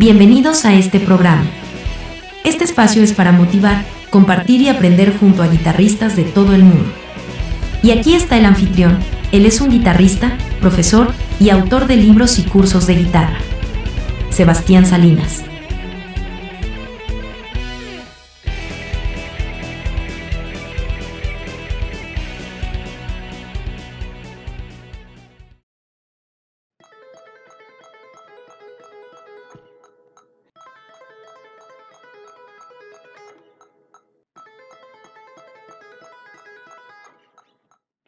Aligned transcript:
Bienvenidos 0.00 0.64
a 0.64 0.72
este 0.72 0.98
programa. 0.98 1.44
Este 2.42 2.64
espacio 2.64 3.02
es 3.02 3.12
para 3.12 3.32
motivar, 3.32 3.84
compartir 4.08 4.62
y 4.62 4.70
aprender 4.70 5.14
junto 5.14 5.42
a 5.42 5.46
guitarristas 5.46 6.16
de 6.16 6.24
todo 6.24 6.54
el 6.54 6.62
mundo. 6.64 6.90
Y 7.82 7.90
aquí 7.90 8.14
está 8.14 8.38
el 8.38 8.46
anfitrión, 8.46 8.98
él 9.30 9.44
es 9.44 9.60
un 9.60 9.68
guitarrista, 9.68 10.38
profesor 10.58 11.12
y 11.38 11.50
autor 11.50 11.86
de 11.86 11.96
libros 11.96 12.38
y 12.38 12.44
cursos 12.44 12.86
de 12.86 12.94
guitarra. 12.94 13.36
Sebastián 14.30 14.86
Salinas. 14.86 15.44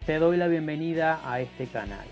Te 0.06 0.18
doy 0.18 0.36
la 0.36 0.48
bienvenida 0.48 1.20
a 1.24 1.40
este 1.40 1.68
canal. 1.68 2.04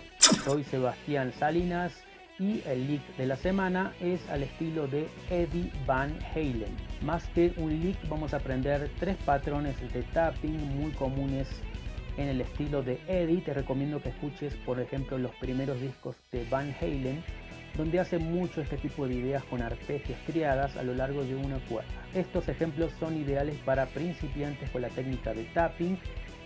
Soy 0.44 0.62
Sebastián 0.62 1.32
Salinas 1.32 1.92
y 2.38 2.62
el 2.64 2.86
lick 2.86 3.02
de 3.16 3.26
la 3.26 3.34
semana 3.34 3.92
es 4.00 4.20
al 4.28 4.44
estilo 4.44 4.86
de 4.86 5.08
Eddie 5.28 5.72
Van 5.88 6.16
Halen. 6.32 6.76
Más 7.02 7.24
que 7.30 7.52
un 7.56 7.80
lick 7.80 7.96
vamos 8.08 8.32
a 8.32 8.36
aprender 8.36 8.88
tres 9.00 9.16
patrones 9.26 9.74
de 9.92 10.04
tapping 10.04 10.56
muy 10.76 10.92
comunes 10.92 11.48
en 12.16 12.28
el 12.28 12.40
estilo 12.40 12.84
de 12.84 13.00
Eddie. 13.08 13.40
Te 13.40 13.54
recomiendo 13.54 14.00
que 14.00 14.10
escuches 14.10 14.54
por 14.64 14.78
ejemplo 14.78 15.18
los 15.18 15.34
primeros 15.40 15.80
discos 15.80 16.14
de 16.30 16.44
Van 16.48 16.72
Halen 16.80 17.24
donde 17.76 17.98
hace 17.98 18.18
mucho 18.18 18.60
este 18.60 18.76
tipo 18.76 19.06
de 19.08 19.14
ideas 19.14 19.42
con 19.44 19.62
arpegios 19.62 20.18
triadas 20.26 20.76
a 20.76 20.82
lo 20.82 20.94
largo 20.94 21.24
de 21.24 21.34
una 21.34 21.58
cuerda. 21.68 21.90
Estos 22.14 22.48
ejemplos 22.48 22.92
son 23.00 23.16
ideales 23.16 23.56
para 23.64 23.86
principiantes 23.86 24.70
con 24.70 24.82
la 24.82 24.88
técnica 24.88 25.32
de 25.34 25.44
tapping 25.44 25.98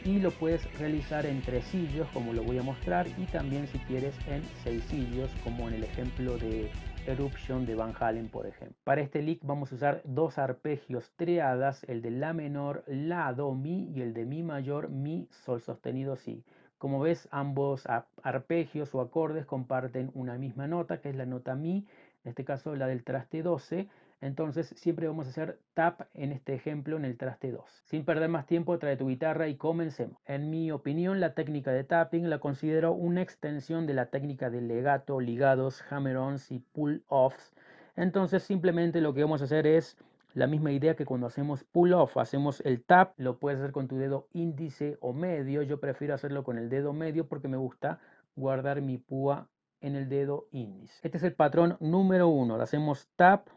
y 0.05 0.21
lo 0.21 0.31
puedes 0.33 0.71
realizar 0.79 1.25
en 1.25 1.41
tresillos 1.41 2.07
como 2.13 2.35
lo 2.35 2.43
voy 2.43 2.59
a 2.59 2.63
mostrar 2.63 3.07
y 3.19 3.25
también 3.25 3.67
si 3.67 3.79
quieres 3.79 4.15
en 4.29 4.43
seisillos 4.63 5.31
como 5.43 5.67
en 5.69 5.75
el 5.75 5.85
ejemplo 5.85 6.37
de 6.37 6.71
Eruption 7.07 7.65
de 7.65 7.75
Van 7.75 7.95
Halen 7.99 8.29
por 8.29 8.47
ejemplo. 8.47 8.77
Para 8.85 9.01
este 9.01 9.23
lick 9.23 9.41
vamos 9.43 9.73
a 9.73 9.77
usar 9.77 10.03
dos 10.05 10.37
arpegios 10.37 11.11
triadas, 11.17 11.85
el 11.85 12.03
de 12.03 12.11
La 12.11 12.35
menor, 12.35 12.85
La, 12.87 13.33
Do, 13.33 13.55
Mi 13.55 13.91
y 13.95 14.03
el 14.03 14.13
de 14.13 14.27
Mi 14.27 14.43
mayor, 14.43 14.91
Mi, 14.91 15.27
Sol 15.31 15.63
sostenido, 15.63 16.17
Si. 16.17 16.45
Como 16.77 17.01
ves 17.01 17.27
ambos 17.31 17.85
arpegios 18.23 18.95
o 18.95 19.01
acordes 19.01 19.47
comparten 19.47 20.11
una 20.13 20.37
misma 20.37 20.67
nota 20.67 21.01
que 21.01 21.09
es 21.09 21.17
la 21.17 21.25
nota 21.25 21.55
Mi, 21.55 21.87
en 22.25 22.31
este 22.31 22.45
caso 22.45 22.77
la 22.77 22.87
del 22.87 23.05
traste 23.05 23.43
12 23.43 23.89
entonces 24.21 24.75
siempre 24.77 25.07
vamos 25.07 25.27
a 25.27 25.31
hacer 25.31 25.59
tap 25.75 26.03
en 26.15 26.33
este 26.33 26.55
ejemplo 26.55 26.97
en 26.97 27.05
el 27.05 27.17
traste 27.17 27.51
2. 27.51 27.65
Sin 27.85 28.05
perder 28.05 28.29
más 28.29 28.47
tiempo, 28.47 28.79
trae 28.79 28.97
tu 28.97 29.09
guitarra 29.09 29.49
y 29.49 29.57
comencemos. 29.57 30.17
En 30.25 30.51
mi 30.51 30.71
opinión, 30.71 31.21
la 31.21 31.35
técnica 31.35 31.73
de 31.73 31.85
tapping 31.85 32.31
la 32.31 32.39
considero 32.39 32.93
una 32.93 33.23
extensión 33.23 33.87
de 33.87 33.95
la 33.95 34.07
técnica 34.07 34.51
de 34.51 34.63
legato, 34.63 35.21
ligados, 35.21 35.85
hammer-ons 35.91 36.51
y 36.51 36.61
pull-offs. 36.61 37.53
Entonces 37.97 38.43
simplemente 38.43 39.01
lo 39.01 39.15
que 39.15 39.23
vamos 39.23 39.41
a 39.41 39.45
hacer 39.45 39.67
es 39.67 39.97
la 40.35 40.49
misma 40.49 40.73
idea 40.73 40.97
que 40.97 41.07
cuando 41.07 41.29
hacemos 41.29 41.63
pull-off, 41.63 42.17
hacemos 42.17 42.61
el 42.63 42.83
tap, 42.83 43.15
lo 43.19 43.39
puedes 43.39 43.61
hacer 43.61 43.71
con 43.71 43.87
tu 43.87 43.97
dedo 43.97 44.27
índice 44.33 44.99
o 45.01 45.13
medio. 45.13 45.63
Yo 45.63 45.79
prefiero 45.79 46.15
hacerlo 46.15 46.43
con 46.43 46.59
el 46.59 46.69
dedo 46.69 46.93
medio 46.93 47.29
porque 47.29 47.47
me 47.47 47.57
gusta 47.57 48.01
guardar 48.35 48.83
mi 48.83 48.99
púa 48.99 49.49
en 49.81 49.95
el 49.95 50.09
dedo 50.09 50.49
índice. 50.51 50.99
Este 51.03 51.19
es 51.19 51.25
el 51.25 51.35
patrón 51.35 51.77
número 51.79 52.29
uno. 52.29 52.57
Hacemos 52.57 53.09
tap, 53.15 53.49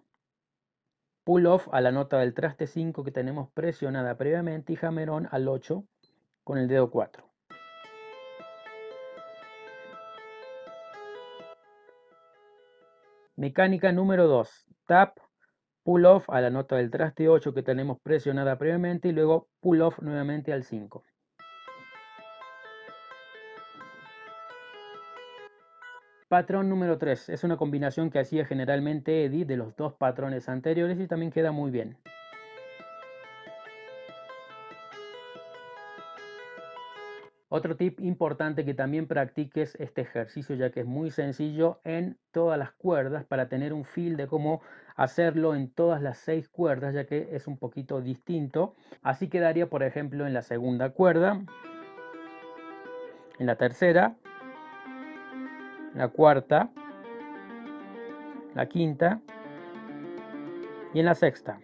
pull 1.28 1.46
off 1.46 1.68
a 1.74 1.82
la 1.82 1.92
nota 1.92 2.20
del 2.20 2.34
traste 2.34 2.68
5 2.68 3.04
que 3.04 3.12
tenemos 3.12 3.52
presionada 3.52 4.16
previamente 4.16 4.72
y 4.72 4.78
hammer 4.82 5.10
on 5.10 5.28
al 5.30 5.50
8 5.50 5.84
con 6.46 6.58
el 6.58 6.70
dedo 6.70 6.90
4. 6.90 7.22
Mecánica 13.36 13.92
número 13.92 14.28
2. 14.28 14.68
Tap, 14.86 15.18
pull 15.84 16.06
off 16.06 16.30
a 16.30 16.40
la 16.40 16.50
nota 16.50 16.78
del 16.78 16.90
traste 16.90 17.28
8 17.28 17.54
que 17.54 17.62
tenemos 17.62 18.00
presionada 18.00 18.58
previamente 18.58 19.10
y 19.10 19.12
luego 19.12 19.50
pull 19.60 19.82
off 19.82 20.00
nuevamente 20.00 20.54
al 20.54 20.64
5. 20.64 21.04
Patrón 26.28 26.68
número 26.68 26.98
3 26.98 27.30
es 27.30 27.46
una 27.46 27.56
combinación 27.56 28.10
que 28.10 28.20
hacía 28.20 28.46
generalmente 28.46 29.24
Eddie 29.24 29.46
de 29.46 29.56
los 29.56 29.78
dos 29.78 29.94
patrones 29.94 30.50
anteriores 30.50 31.00
y 31.00 31.08
también 31.08 31.32
queda 31.32 31.54
muy 31.54 31.72
bien. 31.72 31.96
Otro 37.48 37.78
tip 37.78 38.02
importante 38.02 38.66
que 38.66 38.74
también 38.74 39.08
practiques 39.08 39.76
este 39.80 40.02
ejercicio 40.02 40.54
ya 40.58 40.70
que 40.70 40.82
es 40.82 40.86
muy 40.86 41.12
sencillo 41.12 41.80
en 41.86 42.18
todas 42.32 42.60
las 42.60 42.74
cuerdas 42.74 43.24
para 43.24 43.48
tener 43.48 43.72
un 43.72 43.86
feel 43.86 44.18
de 44.18 44.28
cómo 44.28 44.62
hacerlo 44.98 45.56
en 45.56 45.72
todas 45.72 46.02
las 46.02 46.18
seis 46.18 46.50
cuerdas 46.50 46.94
ya 46.94 47.06
que 47.06 47.30
es 47.32 47.48
un 47.48 47.58
poquito 47.58 48.02
distinto. 48.02 48.76
Así 49.02 49.30
quedaría 49.30 49.70
por 49.70 49.82
ejemplo 49.82 50.28
en 50.28 50.34
la 50.34 50.42
segunda 50.42 50.90
cuerda, 50.90 51.42
en 53.40 53.46
la 53.46 53.56
tercera 53.56 54.18
la 55.98 56.10
cuarta, 56.10 56.70
la 58.54 58.68
quinta 58.68 59.20
y 60.94 61.00
en 61.00 61.06
la 61.06 61.16
sexta. 61.16 61.60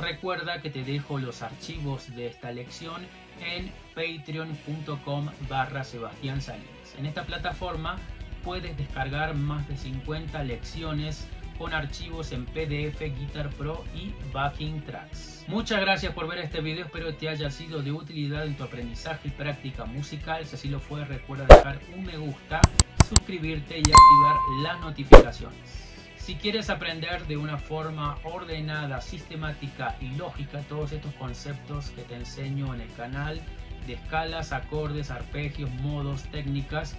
Recuerda 0.00 0.60
que 0.60 0.70
te 0.70 0.82
dejo 0.82 1.18
los 1.18 1.42
archivos 1.42 2.14
de 2.16 2.26
esta 2.26 2.50
lección 2.50 3.02
en 3.40 3.70
patreon.com 3.94 5.28
barra 5.48 5.84
Sebastián 5.84 6.40
Salinas. 6.40 6.96
En 6.98 7.06
esta 7.06 7.22
plataforma 7.22 7.96
puedes 8.42 8.76
descargar 8.76 9.34
más 9.34 9.68
de 9.68 9.76
50 9.76 10.42
lecciones 10.42 11.28
con 11.60 11.74
archivos 11.74 12.32
en 12.32 12.46
PDF, 12.46 13.00
Guitar 13.18 13.50
Pro 13.50 13.84
y 13.94 14.14
Backing 14.32 14.82
Tracks. 14.86 15.44
Muchas 15.46 15.78
gracias 15.82 16.14
por 16.14 16.26
ver 16.26 16.38
este 16.38 16.62
video, 16.62 16.86
espero 16.86 17.14
te 17.14 17.28
haya 17.28 17.50
sido 17.50 17.82
de 17.82 17.92
utilidad 17.92 18.46
en 18.46 18.56
tu 18.56 18.64
aprendizaje 18.64 19.28
y 19.28 19.30
práctica 19.30 19.84
musical. 19.84 20.46
Si 20.46 20.54
así 20.54 20.68
lo 20.70 20.80
fue, 20.80 21.04
recuerda 21.04 21.44
dejar 21.44 21.78
un 21.94 22.06
me 22.06 22.16
gusta, 22.16 22.62
suscribirte 23.06 23.76
y 23.76 23.80
activar 23.80 24.36
las 24.62 24.80
notificaciones. 24.80 26.14
Si 26.16 26.36
quieres 26.36 26.70
aprender 26.70 27.26
de 27.26 27.36
una 27.36 27.58
forma 27.58 28.16
ordenada, 28.24 29.02
sistemática 29.02 29.98
y 30.00 30.16
lógica 30.16 30.60
todos 30.60 30.92
estos 30.92 31.12
conceptos 31.16 31.90
que 31.90 32.02
te 32.04 32.14
enseño 32.14 32.74
en 32.74 32.80
el 32.80 32.92
canal, 32.94 33.38
de 33.86 33.94
escalas, 33.94 34.52
acordes, 34.52 35.10
arpegios, 35.10 35.70
modos, 35.82 36.22
técnicas, 36.30 36.96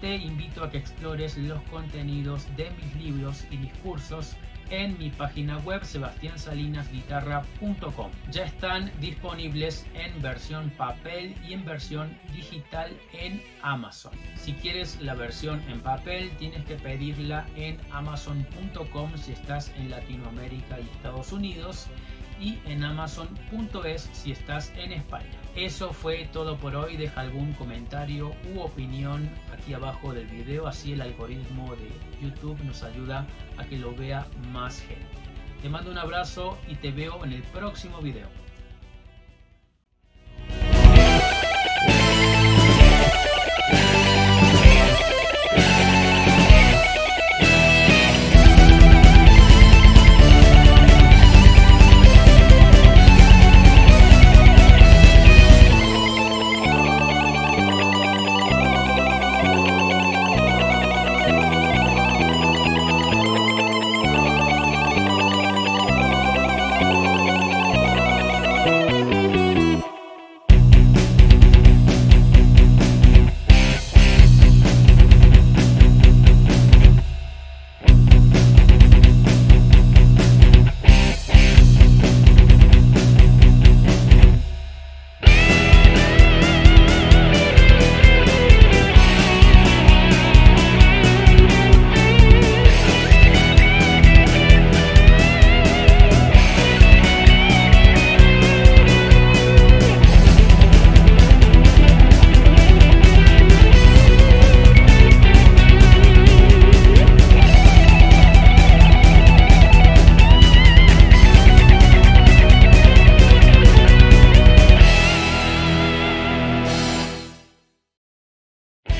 te 0.00 0.16
invito 0.16 0.64
a 0.64 0.70
que 0.70 0.78
explores 0.78 1.36
los 1.36 1.60
contenidos 1.64 2.46
de 2.56 2.70
mis 2.70 2.96
libros 2.96 3.44
y 3.50 3.58
discursos 3.58 4.34
en 4.70 4.96
mi 4.98 5.10
página 5.10 5.58
web 5.58 5.84
sebastiansalinasguitarra.com. 5.84 8.10
Ya 8.30 8.44
están 8.44 8.90
disponibles 9.00 9.84
en 9.94 10.22
versión 10.22 10.70
papel 10.70 11.34
y 11.46 11.52
en 11.52 11.62
versión 11.64 12.18
digital 12.32 12.90
en 13.12 13.40
Amazon. 13.62 14.12
Si 14.36 14.54
quieres 14.54 15.00
la 15.00 15.14
versión 15.14 15.62
en 15.68 15.80
papel, 15.80 16.30
tienes 16.38 16.64
que 16.64 16.74
pedirla 16.76 17.46
en 17.56 17.78
amazon.com 17.92 19.10
si 19.16 19.32
estás 19.32 19.70
en 19.76 19.90
Latinoamérica 19.90 20.80
y 20.80 20.84
Estados 20.96 21.32
Unidos 21.32 21.88
y 22.40 22.58
en 22.66 22.84
amazon.es 22.84 24.10
si 24.12 24.32
estás 24.32 24.72
en 24.76 24.92
España. 24.92 25.30
Eso 25.56 25.92
fue 25.92 26.28
todo 26.32 26.56
por 26.56 26.74
hoy. 26.76 26.96
Deja 26.96 27.20
algún 27.20 27.52
comentario 27.54 28.32
u 28.54 28.60
opinión 28.60 29.30
aquí 29.52 29.74
abajo 29.74 30.12
del 30.12 30.26
video, 30.26 30.66
así 30.66 30.92
el 30.92 31.02
algoritmo 31.02 31.74
de 31.76 31.90
YouTube 32.20 32.62
nos 32.64 32.82
ayuda 32.82 33.26
a 33.56 33.64
que 33.64 33.78
lo 33.78 33.94
vea 33.94 34.26
más 34.52 34.80
gente. 34.80 35.06
Te 35.62 35.68
mando 35.68 35.90
un 35.90 35.98
abrazo 35.98 36.58
y 36.68 36.74
te 36.74 36.90
veo 36.90 37.24
en 37.24 37.32
el 37.32 37.42
próximo 37.42 38.00
video. 38.00 38.43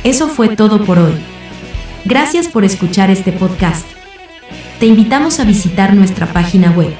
Eso 0.04 0.28
fue 0.28 0.54
todo 0.54 0.84
por 0.84 0.98
hoy. 0.98 1.14
Gracias 2.04 2.48
por 2.48 2.62
escuchar 2.64 3.10
este 3.10 3.32
podcast. 3.32 3.86
Te 4.78 4.84
invitamos 4.84 5.40
a 5.40 5.44
visitar 5.44 5.94
nuestra 5.94 6.26
página 6.26 6.70
web, 6.72 6.94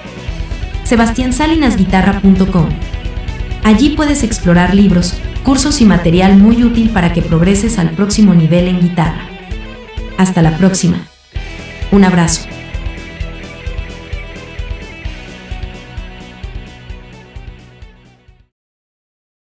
sebastiansalinasguitarra.com. 0.84 2.68
Allí 3.62 3.90
puedes 3.90 4.22
explorar 4.22 4.74
libros, 4.74 5.14
cursos 5.42 5.82
y 5.82 5.84
material 5.84 6.38
muy 6.38 6.64
útil 6.64 6.88
para 6.88 7.12
que 7.12 7.20
progreses 7.20 7.78
al 7.78 7.90
próximo 7.90 8.32
nivel 8.32 8.68
en 8.68 8.80
guitarra. 8.80 9.28
Hasta 10.16 10.40
la 10.40 10.56
próxima. 10.56 11.06
Un 11.92 12.04
abrazo. 12.04 12.53